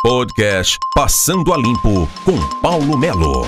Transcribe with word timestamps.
Podcast 0.00 0.78
Passando 0.94 1.52
a 1.52 1.56
Limpo 1.56 2.08
com 2.24 2.38
Paulo 2.60 2.96
Melo. 2.96 3.44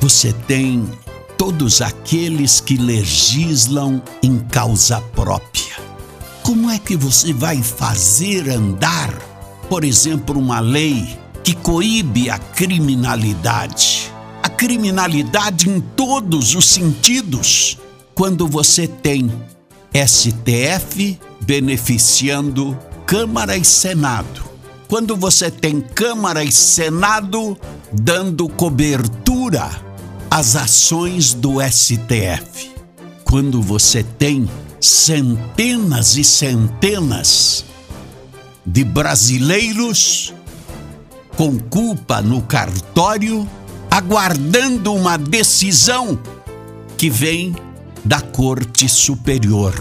Você 0.00 0.32
tem 0.32 0.88
todos 1.36 1.82
aqueles 1.82 2.60
que 2.60 2.76
legislam 2.76 4.00
em 4.22 4.38
causa 4.38 5.00
própria. 5.14 5.76
Como 6.42 6.70
é 6.70 6.78
que 6.78 6.96
você 6.96 7.32
vai 7.32 7.62
fazer 7.62 8.48
andar, 8.48 9.12
por 9.68 9.84
exemplo, 9.84 10.38
uma 10.38 10.60
lei 10.60 11.18
que 11.42 11.54
coíbe 11.54 12.30
a 12.30 12.38
criminalidade? 12.38 14.05
A 14.46 14.48
criminalidade 14.48 15.68
em 15.68 15.80
todos 15.80 16.54
os 16.54 16.66
sentidos, 16.66 17.78
quando 18.14 18.46
você 18.46 18.86
tem 18.86 19.28
STF 19.92 21.18
beneficiando 21.40 22.78
Câmara 23.04 23.56
e 23.56 23.64
Senado. 23.64 24.44
Quando 24.86 25.16
você 25.16 25.50
tem 25.50 25.80
Câmara 25.80 26.44
e 26.44 26.52
Senado 26.52 27.58
dando 27.92 28.48
cobertura 28.48 29.68
às 30.30 30.54
ações 30.54 31.34
do 31.34 31.56
STF. 31.60 32.70
Quando 33.24 33.60
você 33.60 34.04
tem 34.04 34.48
centenas 34.80 36.16
e 36.16 36.22
centenas 36.22 37.64
de 38.64 38.84
brasileiros 38.84 40.32
com 41.36 41.58
culpa 41.58 42.22
no 42.22 42.42
cartório, 42.42 43.44
aguardando 43.96 44.92
uma 44.92 45.16
decisão 45.16 46.18
que 46.98 47.08
vem 47.08 47.56
da 48.04 48.20
Corte 48.20 48.90
Superior. 48.90 49.74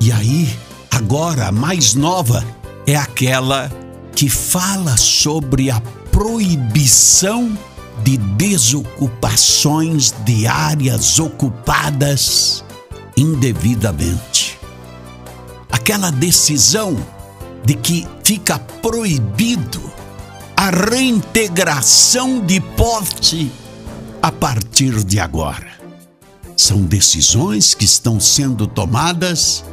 E 0.00 0.10
aí, 0.10 0.48
agora 0.90 1.48
a 1.48 1.52
mais 1.52 1.92
nova 1.92 2.42
é 2.86 2.96
aquela 2.96 3.70
que 4.16 4.30
fala 4.30 4.96
sobre 4.96 5.70
a 5.70 5.78
proibição 6.10 7.52
de 8.02 8.16
desocupações 8.16 10.14
de 10.24 10.46
áreas 10.46 11.18
ocupadas 11.18 12.64
indevidamente. 13.14 14.58
Aquela 15.70 16.10
decisão 16.10 16.96
de 17.62 17.74
que 17.74 18.08
fica 18.24 18.58
proibido 18.58 19.97
a 20.60 20.70
reintegração 20.70 22.44
de 22.44 22.60
posse 22.60 23.48
a 24.20 24.32
partir 24.32 25.04
de 25.04 25.20
agora. 25.20 25.70
São 26.56 26.82
decisões 26.82 27.74
que 27.74 27.84
estão 27.84 28.18
sendo 28.18 28.66
tomadas 28.66 29.64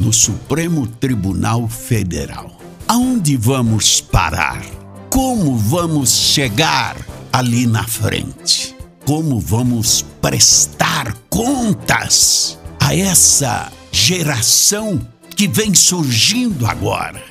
no 0.00 0.12
Supremo 0.12 0.84
Tribunal 0.84 1.68
Federal. 1.68 2.58
Aonde 2.88 3.36
vamos 3.36 4.00
parar? 4.00 4.60
Como 5.08 5.56
vamos 5.56 6.10
chegar 6.10 6.96
ali 7.32 7.64
na 7.64 7.84
frente? 7.84 8.74
Como 9.06 9.38
vamos 9.38 10.04
prestar 10.20 11.14
contas 11.28 12.58
a 12.80 12.96
essa 12.96 13.70
geração 13.92 15.00
que 15.36 15.46
vem 15.46 15.72
surgindo 15.72 16.66
agora? 16.66 17.22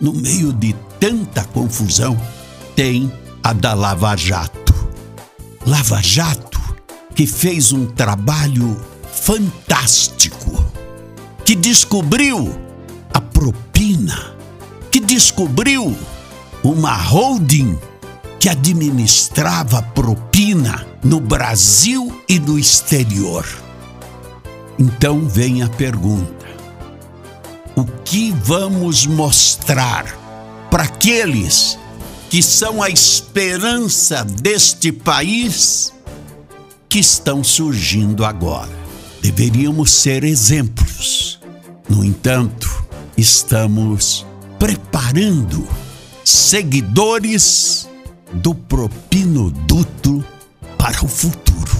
No 0.00 0.12
meio 0.12 0.52
de 0.52 0.74
tanta 0.98 1.44
confusão, 1.44 2.20
tem 2.74 3.12
a 3.42 3.52
da 3.52 3.74
Lava 3.74 4.16
Jato. 4.16 4.74
Lava 5.66 6.02
Jato 6.02 6.54
que 7.14 7.26
fez 7.26 7.72
um 7.72 7.86
trabalho 7.86 8.76
fantástico, 9.12 10.64
que 11.44 11.54
descobriu 11.54 12.58
a 13.12 13.20
propina, 13.20 14.34
que 14.90 14.98
descobriu 14.98 15.96
uma 16.62 16.96
holding 16.96 17.78
que 18.40 18.48
administrava 18.48 19.80
propina 19.80 20.86
no 21.04 21.20
Brasil 21.20 22.20
e 22.28 22.38
no 22.40 22.58
exterior. 22.58 23.46
Então 24.76 25.28
vem 25.28 25.62
a 25.62 25.68
pergunta: 25.68 26.43
o 27.76 27.84
que 27.84 28.32
vamos 28.32 29.06
mostrar 29.06 30.06
para 30.70 30.84
aqueles 30.84 31.78
que 32.30 32.42
são 32.42 32.82
a 32.82 32.88
esperança 32.88 34.24
deste 34.24 34.92
país 34.92 35.92
que 36.88 36.98
estão 36.98 37.42
surgindo 37.42 38.24
agora? 38.24 38.72
Deveríamos 39.20 39.90
ser 39.90 40.24
exemplos. 40.24 41.40
No 41.88 42.04
entanto, 42.04 42.84
estamos 43.16 44.26
preparando 44.58 45.66
seguidores 46.24 47.88
do 48.32 48.54
propinoduto 48.54 50.24
para 50.78 51.04
o 51.04 51.08
futuro. 51.08 51.72